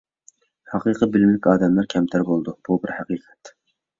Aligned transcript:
ھەقىقىي 0.71 1.09
بىلىملىك 1.15 1.49
ئادەملەر 1.51 1.89
كەمتەر 1.95 2.25
بولىدۇ. 2.29 2.53
بۇ 2.69 2.79
بىر 2.87 2.97
ھەقىقەت. 3.01 3.53